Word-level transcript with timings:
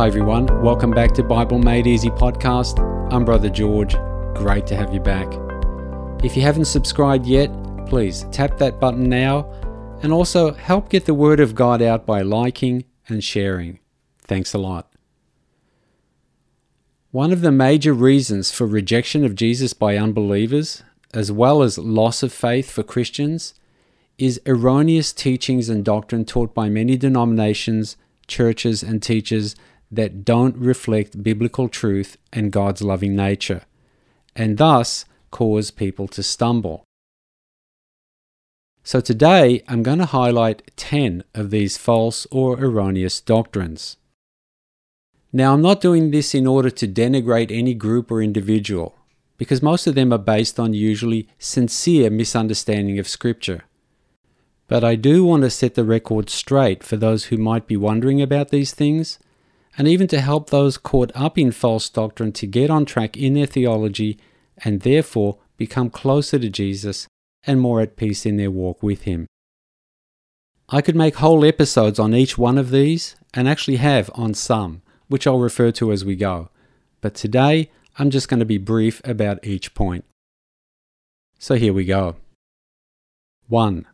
Hi, 0.00 0.06
everyone. 0.06 0.46
Welcome 0.62 0.92
back 0.92 1.12
to 1.12 1.22
Bible 1.22 1.58
Made 1.58 1.86
Easy 1.86 2.08
podcast. 2.08 2.80
I'm 3.12 3.22
Brother 3.22 3.50
George. 3.50 3.94
Great 4.34 4.66
to 4.68 4.74
have 4.74 4.94
you 4.94 4.98
back. 4.98 5.30
If 6.24 6.38
you 6.38 6.42
haven't 6.42 6.64
subscribed 6.64 7.26
yet, 7.26 7.50
please 7.84 8.24
tap 8.32 8.56
that 8.56 8.80
button 8.80 9.10
now 9.10 9.52
and 10.02 10.10
also 10.10 10.54
help 10.54 10.88
get 10.88 11.04
the 11.04 11.12
Word 11.12 11.38
of 11.38 11.54
God 11.54 11.82
out 11.82 12.06
by 12.06 12.22
liking 12.22 12.86
and 13.10 13.22
sharing. 13.22 13.78
Thanks 14.22 14.54
a 14.54 14.58
lot. 14.58 14.90
One 17.10 17.30
of 17.30 17.42
the 17.42 17.52
major 17.52 17.92
reasons 17.92 18.50
for 18.50 18.66
rejection 18.66 19.22
of 19.22 19.34
Jesus 19.34 19.74
by 19.74 19.98
unbelievers, 19.98 20.82
as 21.12 21.30
well 21.30 21.62
as 21.62 21.76
loss 21.76 22.22
of 22.22 22.32
faith 22.32 22.70
for 22.70 22.82
Christians, 22.82 23.52
is 24.16 24.40
erroneous 24.46 25.12
teachings 25.12 25.68
and 25.68 25.84
doctrine 25.84 26.24
taught 26.24 26.54
by 26.54 26.70
many 26.70 26.96
denominations, 26.96 27.98
churches, 28.26 28.82
and 28.82 29.02
teachers 29.02 29.54
that 29.90 30.24
don't 30.24 30.56
reflect 30.56 31.22
biblical 31.22 31.68
truth 31.68 32.16
and 32.32 32.52
God's 32.52 32.82
loving 32.82 33.16
nature, 33.16 33.62
and 34.36 34.58
thus 34.58 35.04
cause 35.30 35.70
people 35.70 36.06
to 36.08 36.22
stumble. 36.22 36.84
So 38.82 39.00
today 39.00 39.62
I'm 39.68 39.82
going 39.82 39.98
to 39.98 40.06
highlight 40.06 40.70
10 40.76 41.24
of 41.34 41.50
these 41.50 41.76
false 41.76 42.26
or 42.30 42.58
erroneous 42.58 43.20
doctrines. 43.20 43.96
Now, 45.32 45.54
I'm 45.54 45.62
not 45.62 45.80
doing 45.80 46.10
this 46.10 46.34
in 46.34 46.46
order 46.46 46.70
to 46.70 46.88
denigrate 46.88 47.56
any 47.56 47.72
group 47.72 48.10
or 48.10 48.20
individual, 48.20 48.96
because 49.38 49.62
most 49.62 49.86
of 49.86 49.94
them 49.94 50.12
are 50.12 50.18
based 50.18 50.58
on 50.58 50.74
usually 50.74 51.28
sincere 51.38 52.10
misunderstanding 52.10 52.98
of 52.98 53.06
Scripture. 53.06 53.62
But 54.66 54.82
I 54.82 54.96
do 54.96 55.24
want 55.24 55.42
to 55.42 55.50
set 55.50 55.74
the 55.74 55.84
record 55.84 56.30
straight 56.30 56.82
for 56.82 56.96
those 56.96 57.26
who 57.26 57.36
might 57.36 57.68
be 57.68 57.76
wondering 57.76 58.20
about 58.20 58.48
these 58.48 58.72
things 58.72 59.20
and 59.80 59.88
even 59.88 60.06
to 60.06 60.20
help 60.20 60.50
those 60.50 60.76
caught 60.76 61.10
up 61.14 61.38
in 61.38 61.50
false 61.50 61.88
doctrine 61.88 62.32
to 62.32 62.46
get 62.46 62.68
on 62.68 62.84
track 62.84 63.16
in 63.16 63.32
their 63.32 63.46
theology 63.46 64.18
and 64.58 64.82
therefore 64.82 65.38
become 65.56 65.88
closer 65.88 66.38
to 66.38 66.50
Jesus 66.50 67.08
and 67.44 67.62
more 67.62 67.80
at 67.80 67.96
peace 67.96 68.26
in 68.26 68.36
their 68.36 68.50
walk 68.50 68.82
with 68.82 69.04
Him. 69.04 69.26
I 70.68 70.82
could 70.82 70.96
make 70.96 71.14
whole 71.14 71.46
episodes 71.46 71.98
on 71.98 72.12
each 72.12 72.36
one 72.36 72.58
of 72.58 72.68
these 72.68 73.16
and 73.32 73.48
actually 73.48 73.78
have 73.78 74.10
on 74.14 74.34
some, 74.34 74.82
which 75.08 75.26
I'll 75.26 75.38
refer 75.38 75.70
to 75.70 75.92
as 75.92 76.04
we 76.04 76.14
go. 76.14 76.50
But 77.00 77.14
today, 77.14 77.70
I'm 77.98 78.10
just 78.10 78.28
going 78.28 78.40
to 78.40 78.44
be 78.44 78.58
brief 78.58 79.00
about 79.02 79.46
each 79.46 79.72
point. 79.72 80.04
So 81.38 81.54
here 81.54 81.72
we 81.72 81.86
go. 81.86 82.16
1. 83.48 83.86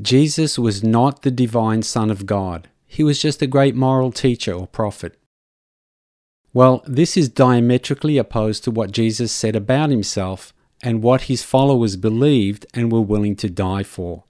Jesus 0.00 0.58
was 0.58 0.82
not 0.82 1.22
the 1.22 1.30
divine 1.30 1.82
Son 1.82 2.10
of 2.10 2.26
God. 2.26 2.68
He 2.92 3.02
was 3.02 3.22
just 3.22 3.40
a 3.40 3.46
great 3.46 3.74
moral 3.74 4.12
teacher 4.12 4.52
or 4.52 4.66
prophet. 4.66 5.18
Well, 6.52 6.82
this 6.86 7.16
is 7.16 7.30
diametrically 7.30 8.18
opposed 8.18 8.64
to 8.64 8.70
what 8.70 8.92
Jesus 8.92 9.32
said 9.32 9.56
about 9.56 9.88
himself 9.88 10.52
and 10.82 11.02
what 11.02 11.22
his 11.22 11.42
followers 11.42 11.96
believed 11.96 12.66
and 12.74 12.92
were 12.92 13.00
willing 13.00 13.34
to 13.36 13.48
die 13.48 13.82
for. 13.82 14.24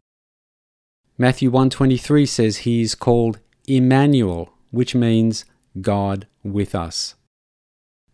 Matthew 1.18 1.50
1:23 1.50 2.24
says 2.24 2.58
he 2.58 2.82
is 2.82 2.94
called 2.94 3.40
Emmanuel, 3.66 4.52
which 4.70 4.94
means 4.94 5.44
God 5.80 6.28
with 6.44 6.72
us. 6.72 7.16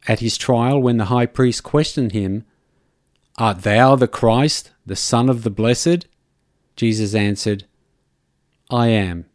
At 0.07 0.21
his 0.21 0.39
trial 0.39 0.81
when 0.81 0.97
the 0.97 1.13
high 1.13 1.27
priest 1.27 1.63
questioned 1.63 2.13
him, 2.13 2.47
"Art 3.37 3.65
thou 3.65 3.97
the 3.97 4.09
Christ, 4.09 4.71
the 4.87 4.97
Son 4.97 5.29
of 5.29 5.43
the 5.43 5.51
Blessed?" 5.51 6.07
Jesus 6.75 7.15
answered, 7.15 7.67
"I 8.71 8.89
am." 8.89 9.28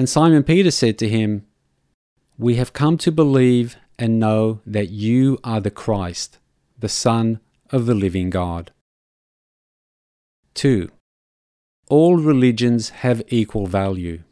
And 0.00 0.08
Simon 0.08 0.44
Peter 0.44 0.70
said 0.70 0.96
to 1.00 1.10
him, 1.10 1.44
We 2.38 2.54
have 2.54 2.72
come 2.72 2.96
to 2.96 3.12
believe 3.12 3.76
and 3.98 4.18
know 4.18 4.62
that 4.64 4.88
you 4.88 5.38
are 5.44 5.60
the 5.60 5.70
Christ, 5.70 6.38
the 6.78 6.88
Son 6.88 7.38
of 7.68 7.84
the 7.84 7.92
living 7.94 8.30
God. 8.30 8.72
2. 10.54 10.88
All 11.90 12.16
religions 12.16 12.88
have 13.04 13.20
equal 13.28 13.66
value. 13.66 14.22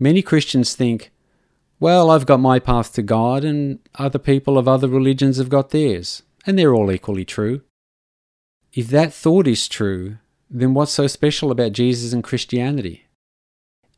Many 0.00 0.20
Christians 0.20 0.74
think, 0.74 1.12
well, 1.78 2.10
I've 2.10 2.26
got 2.26 2.40
my 2.40 2.58
path 2.58 2.92
to 2.94 3.02
God, 3.02 3.44
and 3.44 3.78
other 3.94 4.18
people 4.18 4.58
of 4.58 4.66
other 4.66 4.88
religions 4.88 5.36
have 5.36 5.48
got 5.48 5.70
theirs, 5.70 6.24
and 6.44 6.58
they're 6.58 6.74
all 6.74 6.90
equally 6.90 7.24
true. 7.24 7.60
If 8.72 8.88
that 8.88 9.14
thought 9.14 9.46
is 9.46 9.68
true, 9.68 10.18
then 10.50 10.74
what's 10.74 10.90
so 10.90 11.06
special 11.06 11.52
about 11.52 11.70
Jesus 11.70 12.12
and 12.12 12.24
Christianity? 12.24 13.04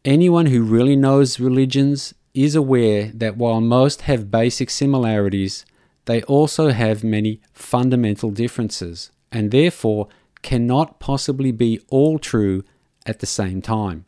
Anyone 0.06 0.46
who 0.46 0.62
really 0.62 0.94
knows 0.94 1.40
religions 1.40 2.14
is 2.32 2.54
aware 2.54 3.10
that 3.12 3.36
while 3.36 3.60
most 3.60 4.02
have 4.02 4.30
basic 4.30 4.70
similarities, 4.70 5.66
they 6.04 6.22
also 6.22 6.70
have 6.70 7.02
many 7.02 7.40
fundamental 7.52 8.30
differences, 8.30 9.10
and 9.32 9.50
therefore 9.50 10.06
cannot 10.42 11.00
possibly 11.00 11.50
be 11.50 11.80
all 11.88 12.20
true 12.20 12.62
at 13.04 13.18
the 13.18 13.26
same 13.26 13.60
time. 13.60 14.04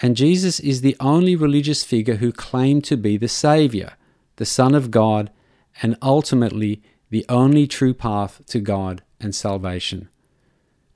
And 0.00 0.16
Jesus 0.16 0.58
is 0.58 0.80
the 0.80 0.96
only 1.00 1.36
religious 1.36 1.84
figure 1.84 2.16
who 2.16 2.32
claimed 2.32 2.84
to 2.84 2.96
be 2.96 3.18
the 3.18 3.28
Saviour, 3.28 3.90
the 4.36 4.46
Son 4.46 4.74
of 4.74 4.90
God, 4.90 5.30
and 5.82 5.98
ultimately 6.00 6.80
the 7.10 7.26
only 7.28 7.66
true 7.66 7.92
path 7.92 8.40
to 8.46 8.58
God 8.58 9.02
and 9.20 9.34
salvation. 9.34 10.08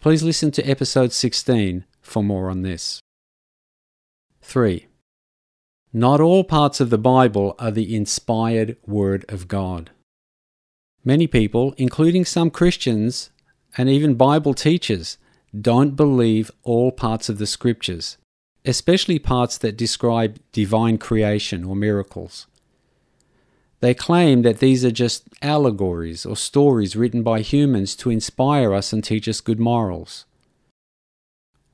Please 0.00 0.22
listen 0.22 0.50
to 0.52 0.64
episode 0.64 1.12
16 1.12 1.84
for 2.00 2.22
more 2.22 2.48
on 2.48 2.62
this. 2.62 3.03
3. 4.44 4.86
Not 5.92 6.20
all 6.20 6.44
parts 6.44 6.78
of 6.78 6.90
the 6.90 6.98
Bible 6.98 7.56
are 7.58 7.70
the 7.70 7.96
inspired 7.96 8.76
Word 8.86 9.24
of 9.28 9.48
God. 9.48 9.90
Many 11.02 11.26
people, 11.26 11.74
including 11.78 12.24
some 12.24 12.50
Christians 12.50 13.30
and 13.76 13.88
even 13.88 14.14
Bible 14.14 14.52
teachers, 14.52 15.16
don't 15.58 15.96
believe 15.96 16.50
all 16.62 16.92
parts 16.92 17.28
of 17.28 17.38
the 17.38 17.46
Scriptures, 17.46 18.18
especially 18.66 19.18
parts 19.18 19.56
that 19.58 19.78
describe 19.78 20.38
divine 20.52 20.98
creation 20.98 21.64
or 21.64 21.74
miracles. 21.74 22.46
They 23.80 23.94
claim 23.94 24.42
that 24.42 24.58
these 24.58 24.84
are 24.84 24.90
just 24.90 25.24
allegories 25.42 26.26
or 26.26 26.36
stories 26.36 26.96
written 26.96 27.22
by 27.22 27.40
humans 27.40 27.96
to 27.96 28.10
inspire 28.10 28.74
us 28.74 28.92
and 28.92 29.02
teach 29.02 29.26
us 29.26 29.40
good 29.40 29.58
morals. 29.58 30.26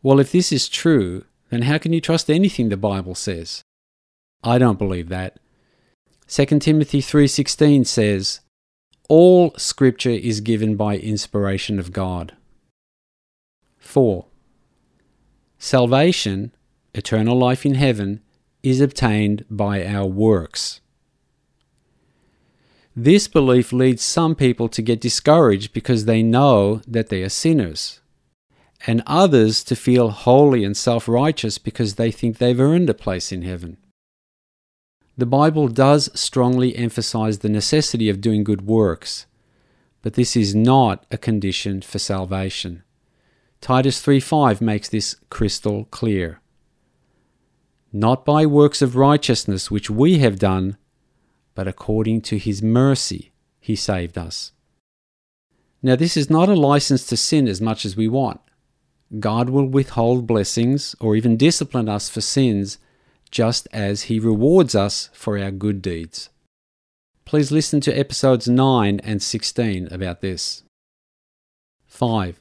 Well, 0.03 0.21
if 0.21 0.33
this 0.33 0.51
is 0.53 0.69
true, 0.69 1.25
then 1.51 1.63
how 1.63 1.79
can 1.79 1.93
you 1.93 2.01
trust 2.01 2.31
anything 2.31 2.69
the 2.69 2.77
Bible 2.77 3.15
says? 3.15 3.63
I 4.43 4.59
don't 4.59 4.79
believe 4.79 5.09
that. 5.09 5.39
2 6.27 6.61
Timothy 6.61 7.01
3:16 7.01 7.85
says, 7.85 8.41
"All 9.09 9.53
scripture 9.57 10.11
is 10.11 10.41
given 10.41 10.77
by 10.77 10.97
inspiration 10.97 11.79
of 11.79 11.93
God." 11.93 12.35
4. 13.79 14.27
Salvation, 15.59 16.53
eternal 16.95 17.37
life 17.37 17.67
in 17.67 17.75
heaven, 17.75 18.21
is 18.63 18.81
obtained 18.81 19.45
by 19.51 19.85
our 19.85 20.07
works. 20.07 20.81
This 22.95 23.29
belief 23.29 23.73
leads 23.73 24.03
some 24.03 24.35
people 24.35 24.69
to 24.69 24.83
get 24.83 25.01
discouraged 25.01 25.73
because 25.73 26.05
they 26.05 26.23
know 26.23 26.81
that 26.87 27.09
they 27.09 27.23
are 27.23 27.29
sinners 27.29 28.00
and 28.87 29.03
others 29.07 29.63
to 29.65 29.77
feel 29.77 30.11
holy 30.11 30.65
and 30.65 30.77
self 30.77 31.09
righteous 31.09 31.59
because 31.59 31.95
they 31.95 32.11
think 32.11 32.39
they've 32.39 32.61
earned 32.61 32.91
a 32.91 32.95
place 32.95 33.33
in 33.33 33.43
heaven. 33.43 33.77
The 35.19 35.27
Bible 35.27 35.69
does 35.69 36.09
strongly 36.19 36.75
emphasize 36.77 37.39
the 37.39 37.49
necessity 37.49 38.09
of 38.09 38.21
doing 38.21 38.43
good 38.43 38.63
works, 38.63 39.27
but 40.03 40.15
this 40.15 40.35
is 40.35 40.55
not 40.55 41.05
a 41.11 41.19
condition 41.19 41.83
for 41.83 41.99
salvation. 41.99 42.83
Titus 43.61 44.01
3:5 44.01 44.63
makes 44.63 44.89
this 44.89 45.17
crystal 45.29 45.85
clear. 45.91 46.41
Not 47.93 48.25
by 48.25 48.47
works 48.47 48.81
of 48.81 48.97
righteousness 48.97 49.71
which 49.71 49.91
we 49.91 50.19
have 50.19 50.39
done, 50.39 50.79
but 51.55 51.69
according 51.69 52.23
to 52.23 52.39
his 52.39 52.63
mercy 52.63 53.33
he 53.61 53.77
saved 53.77 54.17
us. 54.17 54.53
Now 55.83 55.97
this 55.97 56.17
is 56.17 56.31
not 56.31 56.49
a 56.49 56.55
license 56.55 57.05
to 57.07 57.17
sin 57.17 57.47
as 57.47 57.61
much 57.61 57.85
as 57.85 57.97
we 57.97 58.09
want. 58.09 58.41
God 59.19 59.51
will 59.51 59.67
withhold 59.67 60.27
blessings 60.27 60.95
or 61.01 61.17
even 61.17 61.37
discipline 61.37 61.89
us 61.89 62.09
for 62.09 62.21
sins 62.21 62.79
just 63.31 63.67
as 63.73 64.03
He 64.03 64.21
rewards 64.21 64.75
us 64.75 65.11
for 65.13 65.39
our 65.39 65.51
good 65.51 65.83
deeds. 65.83 66.29
Please 67.25 67.51
listen 67.51 67.81
to 67.81 67.99
episodes 67.99 68.49
9 68.49 69.01
and 69.03 69.23
16 69.23 69.89
about 69.93 70.21
this. 70.21 70.63
5. 71.87 72.41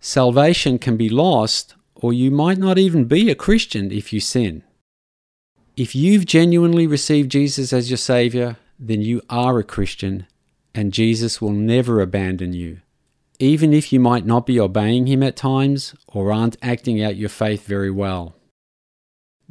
Salvation 0.00 0.78
can 0.78 0.96
be 0.96 1.08
lost, 1.08 1.74
or 1.94 2.12
you 2.12 2.30
might 2.30 2.58
not 2.58 2.78
even 2.78 3.04
be 3.04 3.30
a 3.30 3.34
Christian 3.34 3.90
if 3.90 4.12
you 4.12 4.20
sin. 4.20 4.62
If 5.76 5.94
you've 5.94 6.26
genuinely 6.26 6.86
received 6.86 7.30
Jesus 7.30 7.72
as 7.72 7.90
your 7.90 7.96
Saviour, 7.98 8.56
then 8.78 9.00
you 9.02 9.22
are 9.30 9.58
a 9.58 9.64
Christian, 9.64 10.26
and 10.74 10.92
Jesus 10.92 11.40
will 11.40 11.52
never 11.52 12.00
abandon 12.00 12.52
you 12.52 12.80
even 13.40 13.72
if 13.72 13.90
you 13.90 13.98
might 13.98 14.26
not 14.26 14.46
be 14.46 14.60
obeying 14.60 15.06
Him 15.06 15.22
at 15.22 15.34
times 15.34 15.94
or 16.06 16.30
aren't 16.30 16.58
acting 16.62 17.02
out 17.02 17.16
your 17.16 17.30
faith 17.30 17.66
very 17.66 17.90
well. 17.90 18.36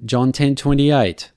John 0.06 0.32
10:28 0.32 1.32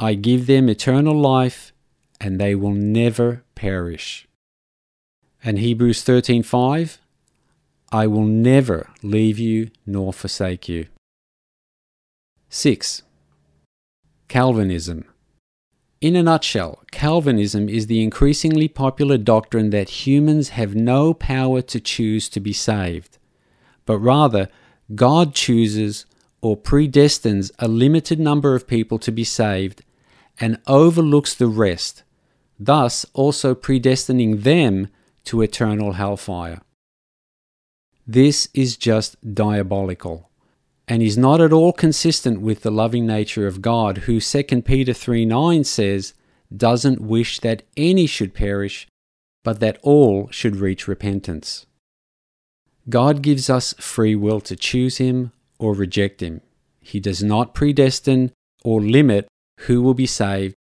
I 0.00 0.14
give 0.14 0.46
them 0.46 0.68
eternal 0.68 1.20
life 1.20 1.72
and 2.20 2.40
they 2.40 2.54
will 2.54 2.72
never 2.72 3.42
perish. 3.56 4.28
And 5.42 5.58
Hebrews 5.58 6.04
13:5 6.04 6.98
I 7.90 8.06
will 8.06 8.26
never 8.26 8.90
leave 9.02 9.38
you 9.38 9.70
nor 9.84 10.12
forsake 10.12 10.68
you. 10.68 10.86
6. 12.50 13.02
Calvinism. 14.28 15.04
In 16.00 16.14
a 16.14 16.22
nutshell, 16.22 16.84
Calvinism 16.92 17.68
is 17.68 17.88
the 17.88 18.04
increasingly 18.04 18.68
popular 18.68 19.18
doctrine 19.18 19.70
that 19.70 20.06
humans 20.06 20.50
have 20.50 20.76
no 20.76 21.12
power 21.12 21.60
to 21.62 21.80
choose 21.80 22.28
to 22.28 22.38
be 22.38 22.52
saved, 22.52 23.18
but 23.84 23.98
rather 23.98 24.48
God 24.94 25.34
chooses 25.34 26.06
or 26.40 26.56
predestines 26.56 27.50
a 27.58 27.66
limited 27.66 28.20
number 28.20 28.54
of 28.54 28.68
people 28.68 29.00
to 29.00 29.10
be 29.10 29.24
saved 29.24 29.82
and 30.38 30.60
overlooks 30.68 31.34
the 31.34 31.48
rest, 31.48 32.04
thus 32.60 33.04
also 33.12 33.56
predestining 33.56 34.44
them 34.44 34.86
to 35.24 35.42
eternal 35.42 35.94
hellfire. 35.94 36.60
This 38.06 38.48
is 38.54 38.76
just 38.76 39.16
diabolical 39.34 40.27
and 40.88 41.02
is 41.02 41.18
not 41.18 41.40
at 41.40 41.52
all 41.52 41.72
consistent 41.72 42.40
with 42.40 42.62
the 42.62 42.70
loving 42.70 43.06
nature 43.06 43.46
of 43.46 43.60
God, 43.60 43.98
who 43.98 44.20
2 44.20 44.62
Peter 44.62 44.94
3 44.94 45.26
9 45.26 45.62
says, 45.64 46.14
doesn't 46.54 47.00
wish 47.00 47.40
that 47.40 47.62
any 47.76 48.06
should 48.06 48.32
perish, 48.32 48.88
but 49.44 49.60
that 49.60 49.78
all 49.82 50.28
should 50.30 50.56
reach 50.56 50.88
repentance. 50.88 51.66
God 52.88 53.20
gives 53.20 53.50
us 53.50 53.74
free 53.74 54.16
will 54.16 54.40
to 54.40 54.56
choose 54.56 54.96
Him 54.96 55.32
or 55.58 55.74
reject 55.74 56.22
Him. 56.22 56.40
He 56.80 57.00
does 57.00 57.22
not 57.22 57.54
predestine 57.54 58.32
or 58.64 58.80
limit 58.80 59.28
who 59.60 59.82
will 59.82 59.94
be 59.94 60.06
saved, 60.06 60.54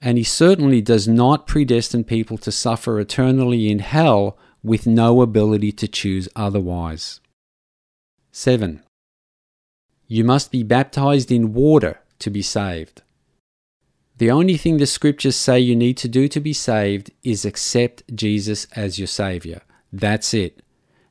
and 0.00 0.18
He 0.18 0.24
certainly 0.24 0.82
does 0.82 1.08
not 1.08 1.46
predestine 1.46 2.04
people 2.04 2.36
to 2.38 2.52
suffer 2.52 3.00
eternally 3.00 3.70
in 3.70 3.78
hell 3.78 4.36
with 4.62 4.86
no 4.86 5.22
ability 5.22 5.72
to 5.72 5.88
choose 5.88 6.28
otherwise. 6.36 7.20
7. 8.30 8.82
You 10.12 10.24
must 10.24 10.50
be 10.50 10.64
baptized 10.64 11.30
in 11.30 11.52
water 11.52 12.00
to 12.18 12.30
be 12.30 12.42
saved. 12.42 13.02
The 14.18 14.28
only 14.28 14.56
thing 14.56 14.78
the 14.78 14.86
scriptures 14.86 15.36
say 15.36 15.60
you 15.60 15.76
need 15.76 15.96
to 15.98 16.08
do 16.08 16.26
to 16.26 16.40
be 16.40 16.52
saved 16.52 17.12
is 17.22 17.44
accept 17.44 18.02
Jesus 18.12 18.66
as 18.74 18.98
your 18.98 19.06
Savior. 19.06 19.60
That's 19.92 20.34
it. 20.34 20.62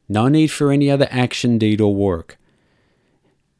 No 0.09 0.27
need 0.27 0.47
for 0.47 0.69
any 0.69 0.91
other 0.91 1.07
action, 1.11 1.57
deed, 1.57 1.79
or 1.79 1.95
work. 1.95 2.37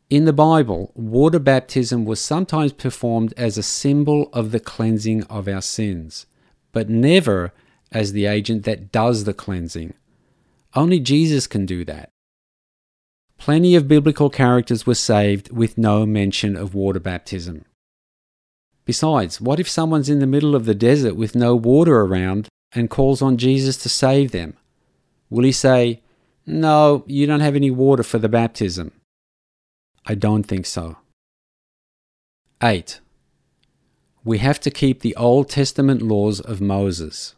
In 0.10 0.26
the 0.26 0.34
Bible, 0.34 0.92
water 0.94 1.40
baptism 1.40 2.04
was 2.04 2.20
sometimes 2.20 2.74
performed 2.74 3.34
as 3.38 3.58
a 3.58 3.64
symbol 3.64 4.30
of 4.34 4.52
the 4.52 4.60
cleansing 4.60 5.24
of 5.28 5.48
our 5.48 5.62
sins, 5.62 6.26
but 6.74 6.90
never 6.90 7.54
as 7.94 8.12
the 8.12 8.26
agent 8.26 8.66
that 8.66 8.92
does 8.92 9.24
the 9.24 9.34
cleansing. 9.34 9.94
Only 10.76 11.00
Jesus 11.00 11.48
can 11.48 11.66
do 11.66 11.86
that. 11.86 12.12
Plenty 13.40 13.74
of 13.74 13.88
biblical 13.88 14.30
characters 14.30 14.86
were 14.86 14.94
saved 14.94 15.50
with 15.52 15.78
no 15.78 16.06
mention 16.06 16.58
of 16.58 16.76
water 16.76 17.00
baptism. 17.00 17.64
Besides, 18.84 19.40
what 19.40 19.62
if 19.62 19.70
someone's 19.70 20.10
in 20.10 20.20
the 20.20 20.28
middle 20.28 20.56
of 20.56 20.66
the 20.66 20.76
desert 20.76 21.16
with 21.16 21.36
no 21.36 21.56
water 21.56 22.02
around 22.02 22.50
and 22.74 22.90
calls 22.90 23.22
on 23.22 23.38
Jesus 23.38 23.78
to 23.78 23.90
save 23.90 24.32
them? 24.32 24.56
Will 25.30 25.46
he 25.46 25.54
say, 25.54 26.02
No, 26.46 27.06
you 27.08 27.26
don't 27.26 27.40
have 27.40 27.56
any 27.56 27.72
water 27.72 28.04
for 28.04 28.20
the 28.20 28.28
baptism? 28.28 28.92
I 30.06 30.16
don't 30.16 30.44
think 30.44 30.66
so. 30.66 30.98
8. 32.62 33.00
We 34.26 34.40
have 34.40 34.60
to 34.60 34.70
keep 34.70 35.00
the 35.00 35.16
Old 35.16 35.50
Testament 35.50 36.02
laws 36.02 36.42
of 36.42 36.60
Moses. 36.60 37.36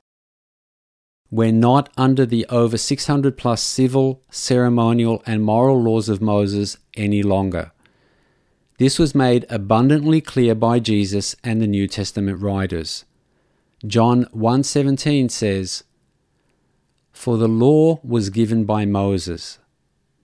We're 1.32 1.54
not 1.54 1.90
under 1.96 2.26
the 2.26 2.46
over 2.48 2.78
600 2.78 3.38
plus 3.38 3.64
civil, 3.64 4.22
ceremonial, 4.30 5.24
and 5.26 5.42
moral 5.42 5.82
laws 5.82 6.10
of 6.10 6.22
Moses 6.22 6.78
any 6.98 7.24
longer. 7.24 7.72
This 8.78 9.00
was 9.00 9.16
made 9.16 9.46
abundantly 9.50 10.20
clear 10.20 10.54
by 10.56 10.80
Jesus 10.80 11.36
and 11.42 11.62
the 11.62 11.68
New 11.68 11.88
Testament 11.88 12.42
writers. 12.42 13.06
John 13.88 14.26
1:17 14.34 15.30
says, 15.30 15.84
"For 17.14 17.38
the 17.38 17.48
law 17.48 18.02
was 18.04 18.30
given 18.30 18.66
by 18.66 18.86
Moses, 18.86 19.60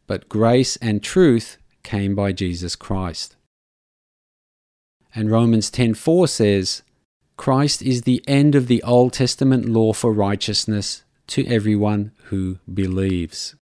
but 0.07 0.27
grace 0.27 0.75
and 0.77 1.01
truth 1.01 1.57
came 1.83 2.15
by 2.15 2.33
Jesus 2.33 2.75
Christ." 2.75 3.37
And 5.15 5.31
Romans 5.31 5.71
10:4 5.71 6.27
says, 6.27 6.83
Christ 7.37 7.83
is 7.83 8.01
the 8.01 8.23
end 8.27 8.55
of 8.55 8.67
the 8.67 8.81
Old 8.83 9.13
Testament 9.13 9.69
law 9.69 9.93
for 9.93 10.11
righteousness 10.11 11.03
to 11.27 11.45
everyone 11.45 12.11
who 12.25 12.57
believes. 12.71 13.55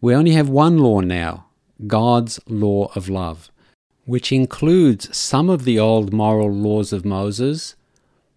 We 0.00 0.14
only 0.14 0.32
have 0.32 0.48
one 0.48 0.78
law 0.78 1.00
now 1.00 1.46
God's 1.86 2.40
law 2.48 2.90
of 2.96 3.08
love, 3.08 3.50
which 4.04 4.32
includes 4.32 5.16
some 5.16 5.50
of 5.50 5.64
the 5.64 5.78
old 5.78 6.12
moral 6.12 6.50
laws 6.50 6.92
of 6.92 7.04
Moses, 7.04 7.76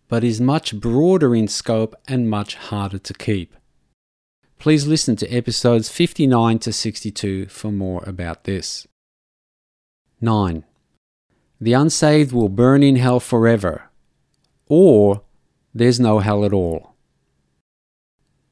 but 0.08 0.24
is 0.24 0.42
much 0.42 0.76
broader 0.76 1.34
in 1.34 1.48
scope 1.48 1.96
and 2.08 2.30
much 2.30 2.56
harder 2.56 3.00
to 3.00 3.14
keep. 3.14 3.56
Please 4.60 4.86
listen 4.86 5.16
to 5.16 5.34
episodes 5.34 5.90
59 5.90 6.60
to 6.60 6.74
62 6.74 7.48
for 7.48 7.72
more 7.72 8.04
about 8.06 8.44
this. 8.44 8.86
9 10.20 10.66
the 11.62 11.74
unsaved 11.74 12.34
will 12.34 12.50
burn 12.50 12.82
in 12.82 12.96
hell 12.96 13.20
forever, 13.20 13.84
or 14.66 15.22
there's 15.76 16.00
no 16.00 16.18
hell 16.18 16.44
at 16.44 16.52
all. 16.52 16.96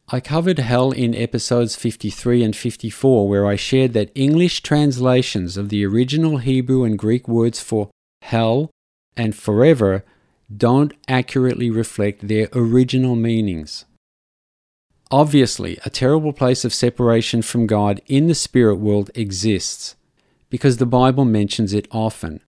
I 0.10 0.20
covered 0.20 0.60
hell 0.60 0.92
in 0.92 1.16
episodes 1.16 1.76
53 1.76 2.44
and 2.44 2.56
54, 2.56 3.28
where 3.28 3.48
I 3.48 3.56
shared 3.56 3.94
that 3.94 4.12
English 4.14 4.62
translations 4.62 5.58
of 5.58 5.70
the 5.70 5.84
original 5.86 6.38
Hebrew 6.38 6.84
and 6.84 6.98
Greek 6.98 7.28
words 7.28 7.60
for 7.60 7.90
hell 8.22 8.70
and 9.18 9.36
forever 9.36 10.06
don't 10.56 10.94
accurately 11.08 11.72
reflect 11.72 12.28
their 12.28 12.48
original 12.54 13.16
meanings. 13.16 13.86
Obviously, 15.12 15.80
a 15.84 15.90
terrible 15.90 16.34
place 16.34 16.64
of 16.64 16.74
separation 16.74 17.42
from 17.42 17.66
God 17.66 18.02
in 18.06 18.28
the 18.28 18.36
spirit 18.36 18.76
world 18.76 19.10
exists, 19.16 19.96
because 20.52 20.78
the 20.78 20.86
Bible 20.86 21.26
mentions 21.26 21.74
it 21.74 21.88
often 21.92 22.42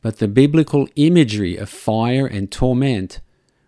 but 0.00 0.18
the 0.18 0.28
biblical 0.28 0.88
imagery 0.96 1.56
of 1.56 1.68
fire 1.68 2.26
and 2.26 2.50
torment 2.50 3.20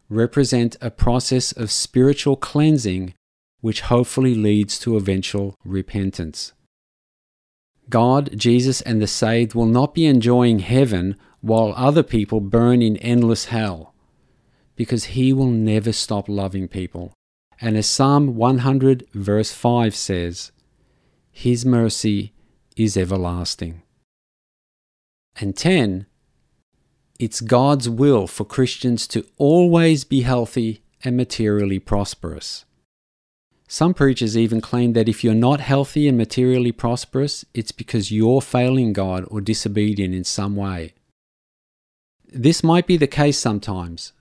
represent 0.08 0.76
a 0.80 0.90
process 0.90 1.52
of 1.52 1.70
spiritual 1.70 2.36
cleansing 2.36 3.14
which 3.60 3.82
hopefully 3.82 4.34
leads 4.34 4.78
to 4.78 4.96
eventual 4.96 5.54
repentance. 5.64 6.52
God, 7.88 8.30
Jesus, 8.36 8.80
and 8.80 9.02
the 9.02 9.06
saved 9.06 9.54
will 9.54 9.66
not 9.66 9.94
be 9.94 10.06
enjoying 10.06 10.60
heaven 10.60 11.16
while 11.40 11.74
other 11.76 12.02
people 12.02 12.40
burn 12.40 12.82
in 12.82 12.96
endless 12.98 13.46
hell, 13.46 13.94
because 14.76 15.06
He 15.06 15.32
will 15.32 15.50
never 15.50 15.92
stop 15.92 16.28
loving 16.28 16.68
people. 16.68 17.12
And 17.60 17.76
as 17.76 17.88
Psalm 17.88 18.36
100, 18.36 19.06
verse 19.12 19.52
5 19.52 19.94
says, 19.94 20.52
His 21.30 21.66
mercy 21.66 22.32
is 22.76 22.96
everlasting. 22.96 23.82
And 25.36 25.56
10. 25.56 26.06
It's 27.20 27.42
God's 27.42 27.86
will 27.86 28.26
for 28.26 28.46
Christians 28.46 29.06
to 29.08 29.26
always 29.36 30.04
be 30.04 30.22
healthy 30.22 30.80
and 31.04 31.18
materially 31.18 31.78
prosperous. 31.78 32.64
Some 33.68 33.92
preachers 33.92 34.38
even 34.38 34.62
claim 34.62 34.94
that 34.94 35.06
if 35.06 35.22
you're 35.22 35.34
not 35.34 35.60
healthy 35.60 36.08
and 36.08 36.16
materially 36.16 36.72
prosperous, 36.72 37.44
it's 37.52 37.72
because 37.72 38.10
you're 38.10 38.40
failing 38.40 38.94
God 38.94 39.26
or 39.30 39.42
disobedient 39.42 40.14
in 40.14 40.24
some 40.24 40.56
way. 40.56 40.94
This 42.32 42.64
might 42.64 42.86
be 42.86 42.96
the 42.96 43.06
case 43.06 43.38
sometimes, 43.38 44.14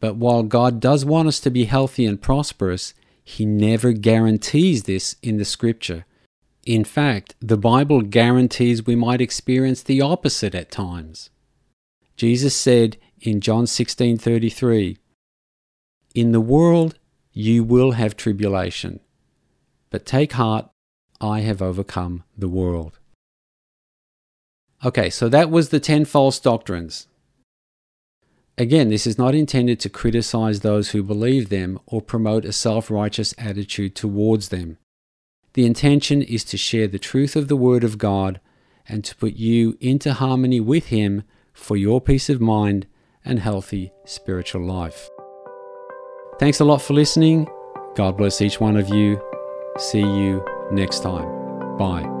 but 0.00 0.16
while 0.16 0.42
God 0.42 0.80
does 0.80 1.04
want 1.04 1.28
us 1.28 1.40
to 1.40 1.50
be 1.50 1.66
healthy 1.66 2.06
and 2.06 2.22
prosperous, 2.22 2.94
He 3.22 3.44
never 3.44 3.92
guarantees 3.92 4.84
this 4.84 5.16
in 5.22 5.36
the 5.36 5.44
Scripture. 5.44 6.06
In 6.64 6.84
fact, 6.84 7.34
the 7.38 7.58
Bible 7.58 8.00
guarantees 8.00 8.86
we 8.86 8.96
might 8.96 9.20
experience 9.20 9.82
the 9.82 10.00
opposite 10.00 10.54
at 10.54 10.70
times. 10.70 11.28
Jesus 12.16 12.54
said 12.54 12.96
in 13.20 13.40
John 13.40 13.66
16:33, 13.66 14.98
"In 16.14 16.32
the 16.32 16.40
world 16.40 16.98
you 17.32 17.62
will 17.62 17.92
have 17.92 18.16
tribulation, 18.16 19.00
but 19.90 20.06
take 20.06 20.32
heart, 20.32 20.70
I 21.20 21.40
have 21.40 21.60
overcome 21.60 22.24
the 22.36 22.48
world." 22.48 22.98
Okay, 24.84 25.10
so 25.10 25.28
that 25.28 25.50
was 25.50 25.70
the 25.70 25.80
10 25.80 26.04
false 26.04 26.38
doctrines. 26.38 27.06
Again, 28.58 28.88
this 28.88 29.06
is 29.06 29.18
not 29.18 29.34
intended 29.34 29.78
to 29.80 29.90
criticize 29.90 30.60
those 30.60 30.90
who 30.90 31.02
believe 31.02 31.50
them 31.50 31.78
or 31.86 32.00
promote 32.00 32.44
a 32.46 32.52
self 32.52 32.90
righteous 32.90 33.34
attitude 33.36 33.94
towards 33.94 34.48
them. 34.48 34.78
The 35.52 35.66
intention 35.66 36.22
is 36.22 36.44
to 36.44 36.56
share 36.56 36.88
the 36.88 36.98
truth 36.98 37.36
of 37.36 37.48
the 37.48 37.56
Word 37.56 37.84
of 37.84 37.98
God 37.98 38.40
and 38.88 39.04
to 39.04 39.16
put 39.16 39.34
you 39.34 39.76
into 39.80 40.14
harmony 40.14 40.60
with 40.60 40.86
Him 40.86 41.22
for 41.56 41.76
your 41.76 42.00
peace 42.00 42.28
of 42.28 42.40
mind 42.40 42.86
and 43.24 43.40
healthy 43.40 43.90
spiritual 44.04 44.64
life. 44.64 45.08
Thanks 46.38 46.60
a 46.60 46.64
lot 46.64 46.82
for 46.82 46.94
listening. 46.94 47.48
God 47.96 48.16
bless 48.16 48.40
each 48.40 48.60
one 48.60 48.76
of 48.76 48.88
you. 48.90 49.20
See 49.78 50.00
you 50.00 50.44
next 50.70 51.02
time. 51.02 51.76
Bye. 51.78 52.15